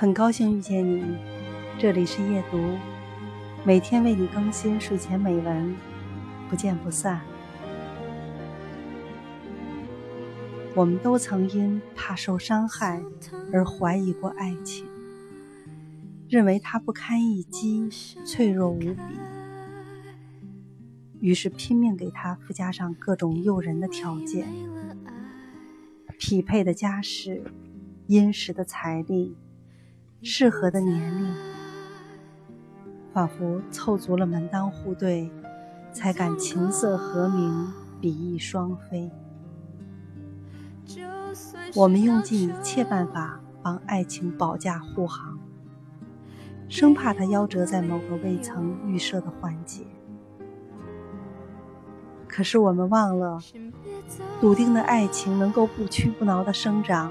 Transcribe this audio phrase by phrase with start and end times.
[0.00, 1.04] 很高兴遇见你，
[1.78, 2.58] 这里是夜读，
[3.66, 5.76] 每天为你更新睡前美文，
[6.48, 7.20] 不见不散。
[10.74, 13.02] 我们都曾因怕受伤害
[13.52, 14.86] 而怀疑过爱情，
[16.30, 17.86] 认为它不堪一击，
[18.24, 19.02] 脆弱无比，
[21.20, 24.48] 于是拼命给它附加上各种诱人的条件：
[26.18, 27.44] 匹配的家世、
[28.06, 29.36] 殷实的财力。
[30.22, 31.34] 适合的年龄，
[33.12, 35.30] 仿佛凑足了门当户对，
[35.92, 39.10] 才敢琴瑟和鸣，比翼双飞。
[41.74, 45.38] 我们用尽一切办法帮爱情保驾护航，
[46.68, 49.86] 生怕它夭折在某个未曾预设的环节。
[52.28, 53.38] 可是我们忘了，
[54.38, 57.10] 笃定的爱情能够不屈不挠的生长。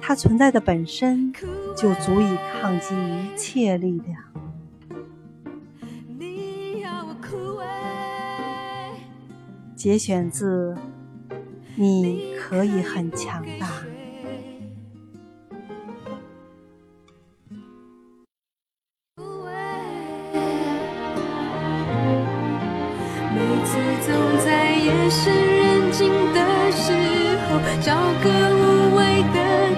[0.00, 1.32] 它存在的本身
[1.76, 4.26] 就足以抗击一切力量。
[9.74, 10.74] 节选自
[11.76, 13.66] 《你可以很强大》。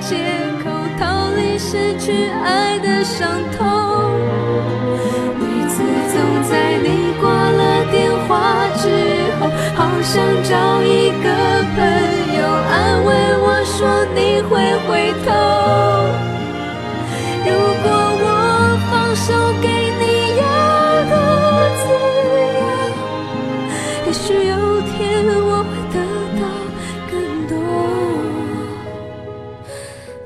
[0.00, 0.16] 借
[0.62, 3.66] 口逃离失去爱的伤痛，
[5.38, 5.82] 每次
[6.12, 6.16] 总
[6.48, 6.86] 在你
[7.20, 8.32] 挂了电话
[8.76, 8.84] 之
[9.40, 11.26] 后，好想找一个
[11.74, 11.78] 朋
[12.38, 13.08] 友安慰
[13.40, 13.76] 我说
[14.14, 14.50] 你会
[14.86, 14.88] 回
[15.24, 15.26] 头。
[17.44, 17.48] 如
[17.82, 17.86] 果
[18.20, 18.24] 我
[18.90, 19.26] 放手
[19.60, 19.66] 给
[19.98, 20.02] 你
[20.38, 20.42] 要
[21.10, 21.12] 的
[21.78, 21.82] 自
[22.60, 22.62] 由，
[24.06, 24.96] 也许有天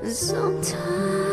[0.04, 1.31] Sometimes